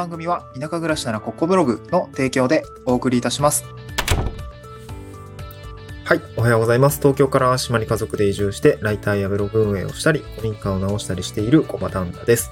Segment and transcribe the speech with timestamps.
[0.00, 3.66] 番組は田舎暮らしならここブログの提供でお送りいたします。
[6.04, 6.22] はい。
[6.38, 7.00] おはようございます。
[7.00, 12.50] 東京から島に家族で移住して、ライターやブログ運営をしたり、古民家を直したりしている小場旦那です。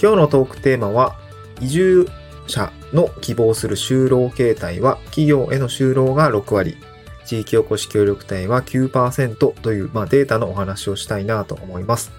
[0.00, 1.16] 今日のトークテーマは、
[1.62, 2.06] 移住
[2.46, 6.76] 者の希望する就労形態は、企業への就労が6割、
[7.24, 12.12] 地域おこし協力隊は9%という、まあ、データのお話をしたいなと思います。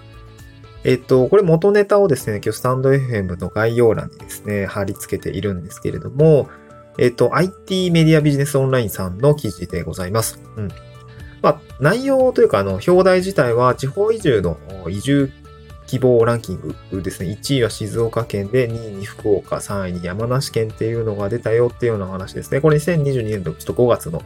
[0.84, 6.48] えっと、これ元ネタをですね、今日スタンド FM の概要欄にですね、貼り付けているんですけれども、
[6.98, 10.40] えっと、IT メディアビジネスオンラインさんの記事でございます。
[10.56, 10.68] うん。
[11.42, 14.58] まあ、内容というか、あの、表題自体は地方移住の
[14.88, 15.32] 移住
[15.86, 17.30] 希望ランキングですね。
[17.30, 22.60] 1位は静岡県で、2位に福岡、3位に山梨県っていうのが出たよっていうような話ですね。
[22.60, 24.22] これ2022年のちょっと5月の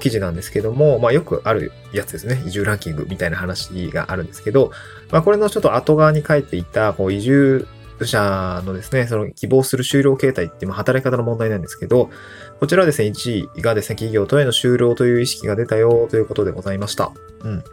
[0.00, 2.42] 記事なんですけども、まあよくあるやつですね。
[2.46, 4.72] 移住ランキングみたいな話があるんですけど、
[5.10, 7.66] まあこれのちょっと後側に書いていた、こう移住
[8.06, 12.10] 者のですね、その希望する就労形態っていう働き方の問題なんですけど、
[12.58, 17.12] こちらはですね、1位がですね、企業とへの就労という意識が出たよということでございました。
[17.42, 17.64] うん。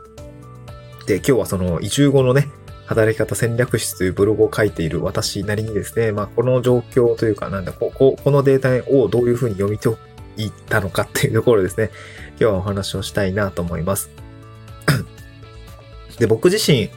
[1.06, 2.50] で、今日はその移住後のね、
[2.86, 9.98] 働き方戦略室というブログを書いている私なりにですね、まあこの状況というか、なんだ、ここ、このデータをどういうふうに読み解
[10.38, 11.92] いたのかっていうところですね、
[12.32, 14.10] 今日はお話をしたいなと思います。
[16.20, 16.90] で、僕自身、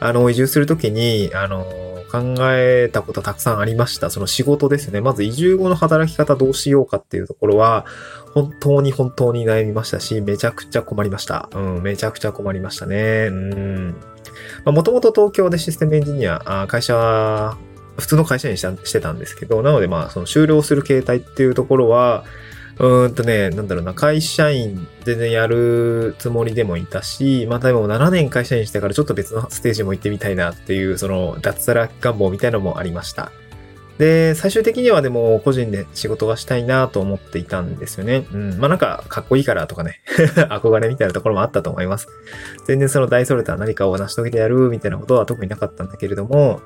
[0.00, 1.66] あの、移住するときに、あの、
[2.10, 4.10] 考えたことたくさんありました。
[4.10, 5.00] その仕事ですね。
[5.00, 7.86] まず移住後の働き方どうしようかっていうところは、
[8.34, 11.48] 本当に本当に悩みましたし、めちゃくちゃ困りました。
[11.54, 13.28] うん、めちゃくちゃ困りましたね。
[13.30, 13.94] うん。
[14.66, 17.56] もともと東京でシステムエンジニア、あ会社、
[17.96, 22.24] 普通の会社にしてたんですけど、なのでまあ、その就労する形態っていうところは、
[22.80, 33.32] うんとね、なんだろうな、会社員でね、やるつもりでもいたし、またでも7年会社員してからちょっと別のステージも行ってみたいなっていう、その脱サラ願望みたいなのもありました。
[33.98, 38.24] で、最終的にはでも個人で仕事がしたいなと思っていたんですよね。
[38.32, 38.58] うん。
[38.58, 40.00] まあなんかかっこいいからとかね、
[40.48, 42.08] 憧れみたいなところもあったと思います。
[42.64, 46.62] 全然その大それた何かを成し遂げてやるみたいなことは特になかったんだけれども、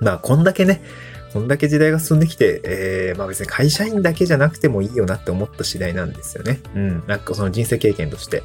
[0.00, 0.82] まあこんだけね、
[1.32, 6.60] こんだけ時代が進んできて、えー、まあ別に会社員だけじゃなくてもいいよなって思った次第なんですよね。
[6.74, 7.04] うん。
[7.06, 8.42] なんかその人生経験として。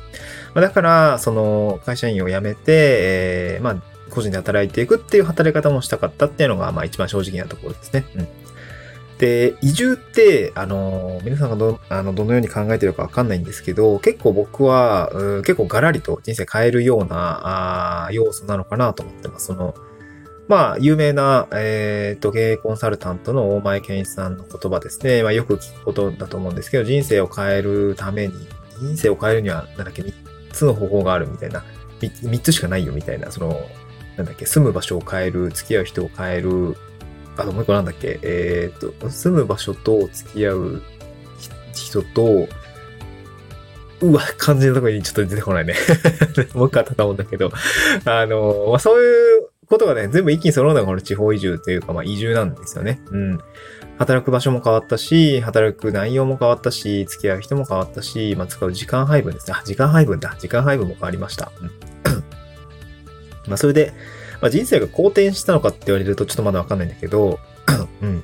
[0.53, 3.75] まあ、だから、その会社員を辞めて、えー、まあ
[4.09, 8.05] 個人で働いていくっていう働き方もしたかったっていうのが、まあ一番正直なところですね。
[8.15, 8.27] うん。
[9.17, 19.47] で、移住って、あの、皆さんがど、あの、どのように考えてるかわかんないんですけど、結構僕は、う結構ガラリと人生変えるような、あ要素なのかなと思ってます。
[19.47, 19.73] その、
[20.47, 25.22] まあ、有名な、えっ、と、経営コンサルタントの大前健一さんの言葉ですね。
[25.22, 28.34] まあ、よく聞くことだと思うんですけど、人生を変えるために、
[28.80, 30.13] 人生を変えるには、なんだっけ、3
[30.53, 31.66] つの方法があるみたいな、
[32.00, 33.59] 3, 3つしかないよみたいな、その、
[34.16, 36.78] なんだっけ、住む場所を変える、付き合う人を変える、
[37.35, 40.81] あともう一個なんだっけ、えっ、と、住む場所と付き合う
[41.74, 42.47] 人と、
[44.00, 45.75] うわ、肝心なところにちょっと出てこないね。
[46.53, 47.52] もう一回あったと思うんだけど、
[48.06, 49.36] あの、まあ、そういう
[49.69, 53.01] ことがね、全部一気に揃うのがこの地方移住というか、まあ、移住なんですよね。
[53.11, 53.39] うん。
[53.97, 59.57] 働く場所も変わったし、働く内容も変わったし、付き合う人も変わったし、まあ、使う時間配分ですね。
[59.59, 60.35] あ、時間配分だ。
[60.39, 61.51] 時間配分も変わりました。
[61.61, 61.72] うん。
[63.47, 63.94] まあ、それで、
[64.41, 67.39] まあ、人生が好転したのかって言われるとちょっとまだわかんないんだけど、
[68.01, 68.23] うん。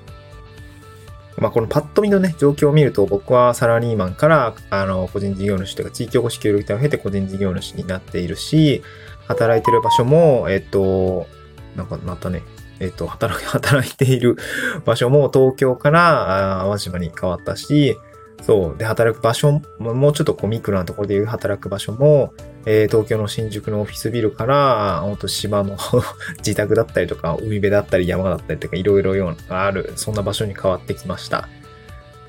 [1.38, 8.84] まあ、このパッと見のね、状況を見ると、僕はサラリーマンから、あの、個人事業主というか、地域おこし協力隊を経て個人事業主になっているし、
[9.28, 11.28] 働いてる場所も、えっと、
[11.76, 12.44] なんかなったね。
[12.80, 14.38] えっと、働き、 働いている
[14.86, 17.98] 場所も東京からあ淡島に変わったし、
[18.42, 18.78] そう。
[18.78, 22.34] で、働く場所も、もうちょっとこうミクなところでいう働く場所も、
[22.66, 25.78] えー東京の新宿のオフィスビルから、本当島の
[26.40, 31.48] 自宅だったりとか、海辺だったり山だったりとか、いろいろようなある、そんな場所に変わってきました。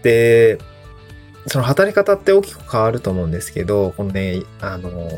[0.03, 0.59] で、
[1.47, 5.11] その働き方って大きく変わると思うんですけど、このね、あの、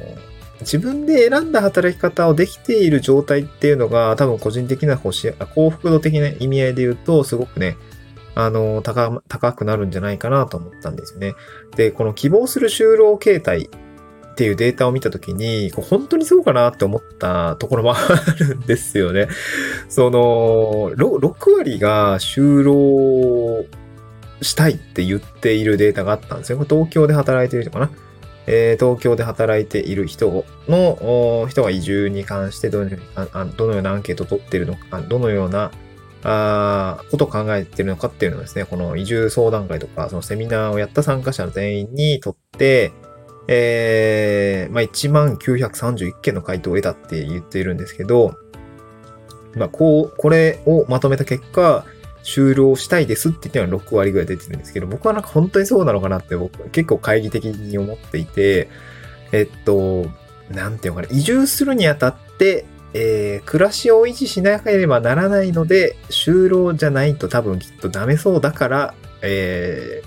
[0.60, 7.76] 自分で選んだ働き方をできている状態っていうのが、多分個人的な幸福度的な意味合いで言うと、すごくね、
[8.34, 11.34] あの、高、高くなるんじゃないかなと思ったんですよね。
[11.76, 13.70] で、この希望する就労形態
[14.32, 17.98] っていうデータを見たときに、本当にそうかなって思ったところもあ
[18.38, 19.28] るんですよね。
[19.88, 23.64] その、6割が就労
[24.42, 26.62] したいって言っているデータがあったんですよ。
[26.68, 27.90] 東京で働いてる人かな。
[28.46, 35.72] えー東京で働いている人の人が移住に関してどのようにああどのようなアンケートを取っているのか、どのような
[36.22, 42.92] あことを考えているのかっていうのをですね、この移住相談会とか、そのセミナーをやった参加者の全員にとって、
[43.48, 48.34] えー、まあ、1万931件の回答を得たって言っているんですけど、
[49.54, 51.84] まあ、こう、これをまとめた結果、
[52.26, 58.68] 就労したいですって言ってのは6割ぐらい出てるんですけど、僕はなんか本当にそうなのかなって僕結構懐疑的に思っていて、
[59.30, 60.06] えっと、
[60.50, 70.02] なんていうのかな、移住するにあたって、えー、暮らしを維持しなければならないので、就労じゃないと多分きっとダメそうだから、え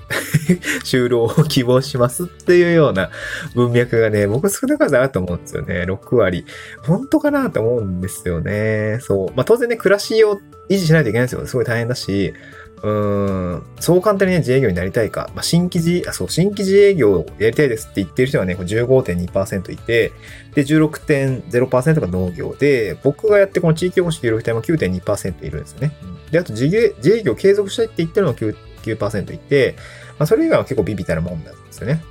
[0.50, 3.10] ー、 就労を希望しますっていうような
[3.56, 5.84] 文脈がね、僕少なからずあると思うんですよね。
[5.84, 6.46] 6割。
[6.84, 9.00] 本当かなと思うんですよね。
[9.02, 9.28] そう。
[9.36, 10.40] まあ当然ね、暮らしを
[10.70, 11.46] 維持しないといけないんですよ。
[11.46, 12.34] すごい大変だし、
[12.82, 15.30] うん、そう簡単にね、自営業になりたいか。
[15.36, 20.14] まあ、新規自、あ、そう、新規自営業をやりたいですって言ってる人がね、15.2%いて、
[20.56, 25.92] で、16.0%が農業で、僕がやってこの地域おこし協力隊も9.2%いるんですよね。
[26.32, 29.76] で、あと自営自営業継続したいって言ってるのが 9, 9%いて、
[30.18, 32.02] まあ、それ以外は結構ビビたるもんなんですよね。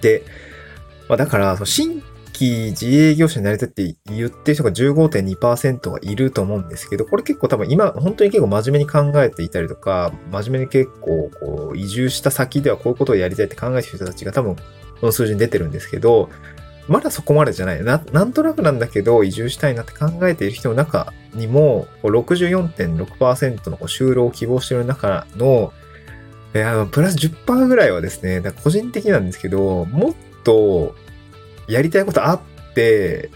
[0.00, 0.22] で、
[1.08, 2.02] まあ、だから、新
[2.34, 14.62] 規自営業者になりたいって言ってる人が15.2%はいると思うんですけど、これ結構多分今、本当に結構真面目に考えていたりとか、真面目に結構こう移住した先ではこういうことをやりたいって考えてる人たちが多分こ
[15.06, 16.30] の数字に出てるんですけど、
[16.88, 17.84] まだそこまでじゃない。
[17.84, 25.72] な、なんとなくなんだけど、移住したいなって考えている人の中にも、64.6%の就労を希望している中の、
[26.54, 30.14] いや、プラス10%ぐらいはですね、個人的なんですけど、もっ
[30.44, 30.94] と
[31.68, 32.40] やりたいことあっ
[32.74, 33.30] て、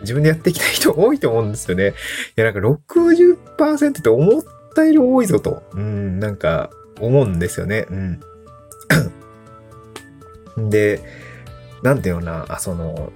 [0.00, 1.88] 自分でやっていきたい人多いと思うんですよね。
[2.36, 4.42] いや、なんか60%って思っ
[4.74, 6.70] たより多いぞと、うん、なんか
[7.00, 7.86] 思うんですよね。
[7.90, 8.20] うん。
[10.70, 11.00] で、
[11.86, 13.12] なんていうな、あ、その、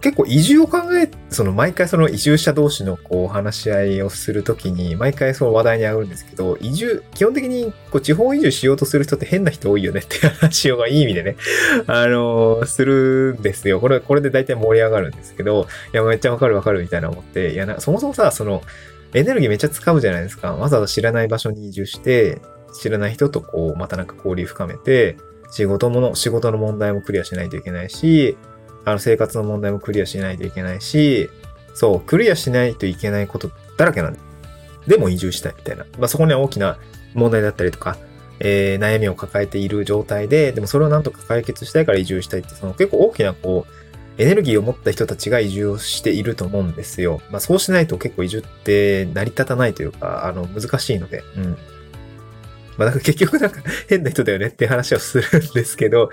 [0.00, 11.36] 結構移住を考え、その毎回その移住者同士のこう話し合いをするときに、毎回その話題に合うんですけど、移住、基本的にこう地方移住しようとする人って変な人多いよねって話をいい意味でね、
[11.86, 13.78] あのー、するんですよ。
[13.78, 18.62] これ、これで大体盛り上がるんですけど、いや、めっちゃわかるわかるみたいな思って、いやな、そもそもさ、その、
[19.14, 20.54] エネルギーめっちゃ使うじゃないですか。
[20.54, 22.40] わざわざ知らない場所に移住して、
[22.72, 25.16] 知らない人とこう、またなんか交流深めて、
[25.52, 28.36] 仕事もの、仕事の問題もクリアしないといけないし、
[28.86, 31.28] あの、生活の問題もクリアしないといけないし、
[31.74, 34.18] そう、クリアしないといけないことだらけなんで。
[34.86, 35.84] でも移住したいみたいな。
[35.98, 36.78] まあ、そこには大きな
[37.14, 37.98] 問題だったりとか、
[38.40, 43.72] えー、悩みを抱えている状態で、でもそれをなんとか解決したいから移住したいって、その結構大きなこう、
[44.22, 47.20] エネルギーを持った人たちが移住をしていると思うんですよ。
[47.30, 51.56] まあそうしないと結構移住って成り立たないというか、あの、難しいので、うん。
[52.78, 56.10] まあなんか結局なんか変な人だよねって話をするんですけど、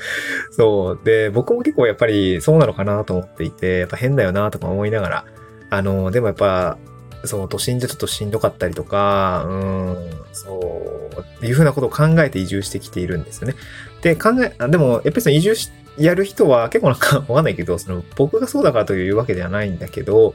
[0.51, 1.05] そう。
[1.05, 5.25] で、僕も結構やっぱりそうなのかなと思っていて、やっぱ変だよなとか思いながら、
[5.69, 6.77] あの、でもやっぱ、
[7.25, 13.55] そう、都心じゃちょっとしんどかったりとか、うん、そう、っていうふうなことを考えて移住してきているんですよね。
[14.01, 20.33] で、考え、でも、やっぱりその移住し、やる人は結構なんか わかんないけど、その僕がそうだからというわけではないんだけど、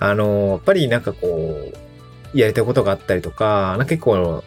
[0.00, 1.70] あの、やっぱりなんかこ
[2.34, 4.42] う、やりたいことがあったりとか、なんか結構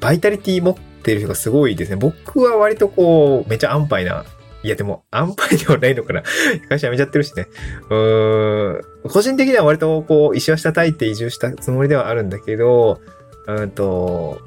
[0.00, 1.96] バイタリティ持ってる人がすごいですね。
[1.96, 4.24] 僕は割とこう、めちゃ安牌な。
[4.62, 6.22] いやでも、安牌ではないのかな。
[6.68, 7.46] 会社辞めちゃってるしね。
[7.90, 9.10] うーん。
[9.10, 13.00] 個人的には割とこう、石橋叩いて移住したつもりではあるんだけど、
[13.46, 14.40] うんと、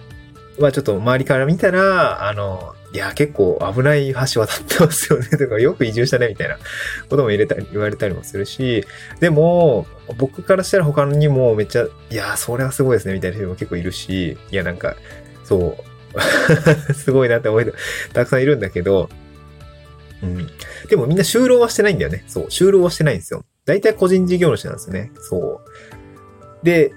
[0.60, 5.28] まあちょっと周りから見たら、あの、いや、結構危ない橋渡ってますよね。
[5.28, 6.58] とか、 よく移住したね、みたいな
[7.10, 8.86] ことも入れたり、言われたりもするし、
[9.20, 9.86] でも、
[10.18, 14.96] 僕からしたら他にもめっちゃ、いや、それはすごいですね、みたいな人も結構いるし、いや、なんか、
[15.48, 15.84] そう。
[16.94, 17.74] すごいなって思う人
[18.14, 19.10] たくさんいるんだけど、
[20.22, 20.48] うん。
[20.90, 22.24] でもみんな就労はしてないんだよね。
[22.28, 22.46] そう。
[22.48, 23.44] 就労はしてないんですよ。
[23.66, 25.12] 大体個人事業主なんですよね。
[25.20, 25.62] そ
[26.64, 26.66] う。
[26.66, 26.92] で、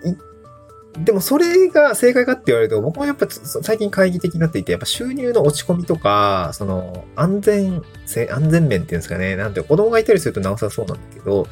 [0.98, 9.36] でもそれが正解かって言われると、僕もやっぱ最近懐疑的になっていて、やっぱ収入の落ち込みとか、その安全性、安全面っていうんですかね。
[9.36, 11.46] なんて子供がいたりするとなおさらそうなんだけど、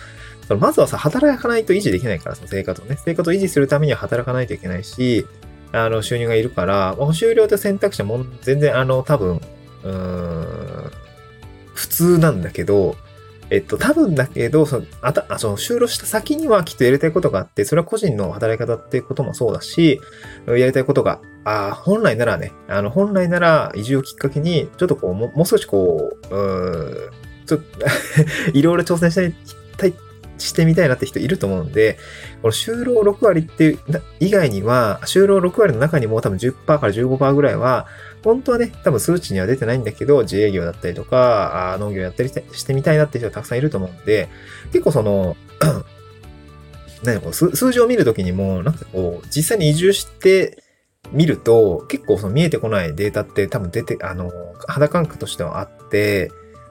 [0.46, 2.96] そのまずはさ、働かないと維持できないから、その生活をね。
[3.04, 5.26] 生活を維持するためには働かないといけないし、
[5.72, 9.40] あの、収入がいるから、まあ、収量と選択肢も全然、あの、多分、
[9.84, 10.90] うん、
[11.75, 12.96] 普通なんだけど、
[13.50, 20.00] えっと、多分だけど、その、あた、あその、就労した先にはきっとやりたいことがあって、それは個人の働き方っていうこともそうだし、
[20.46, 27.10] やりたいことが、あ本来ならね、あの、本来なら移住をきっかけに、ちょっとこう、ももう少しこう、うん、
[27.46, 27.87] ちょっと
[28.52, 29.34] いろいろ挑戦し
[29.78, 29.94] たい
[30.38, 31.99] してみたいなって人いると思うんで、
[32.42, 33.78] この就労6割っていう
[34.21, 37.87] 以外には、就労6割の中にも多分10%から15%ぐらいは、
[38.25, 44.28] 本当はね、多分数値には出てないんだけど、自営業だったりとか、農業やったりしてみたいなって人がたくさんいると思うんで、
[44.73, 45.37] 結構その、
[47.04, 50.62] 何こう数字を見るときにも、なんかこう、実際に移住して
[51.12, 54.30] みると、結構その見えてこないデータって多分出て、あの、
[54.66, 56.30] 肌感覚としてはあって、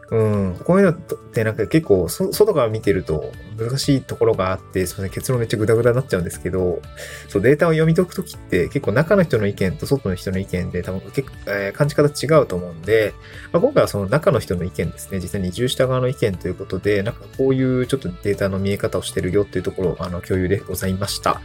[0.10, 6.82] うん、こういうのってなんか結構外から見てると難しいところがあって、すみません、結論めっちゃグダグダになっちゃうんですけど、
[7.28, 13.14] そう、データを読み解くときって結構中の人の意見と外の人の意見で多分結構、えー、感じ方違うと思うんで、
[13.52, 21.42] まあ、今回はその中の人の意見ですね、実際に移住した側の意見ということで、なんかこういうちょっとデータの見え方をしてるよっていうところをあの共有でございました。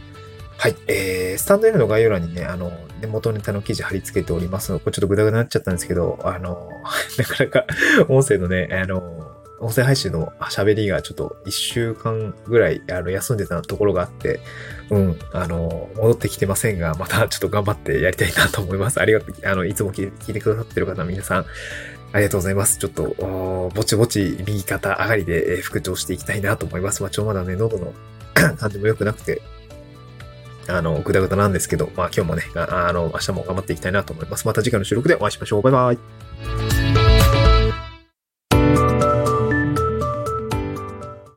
[0.57, 0.75] はい。
[0.87, 2.71] えー、スタンド F の概要欄にね、あの、
[3.07, 6.69] 元ネタの記事貼り付けておりますので、これちょっとグダグダになっちゃったんですけど、あの、
[7.17, 7.65] なかなか
[8.09, 14.41] 音声のね、あの、音声配信の喋りがちょっと一週間ぐらいあの休んでたところがあって、
[14.89, 18.99] うん、あの、戻ってきてませんが、また ちょっと頑張ってやりたいなと思います。
[18.99, 21.45] ありがとう、あの、いつも聞いてくださってる方皆さん、
[22.11, 22.77] ありがとうございます。
[22.77, 27.01] ちょっと、ぼちぼち右肩上がりでえ復調していきたいなと思います。
[27.01, 27.93] まあ、ちょ、まだね、喉の
[28.57, 29.41] 感じも良くなくて、
[30.67, 34.47] あの、ぐだぐだなんですけど、まあ今日もね、あの、明日も頑張っていきたいなと思います。
[34.47, 35.61] また次回の収録でお会いしましょう。
[35.61, 36.82] バイバイ。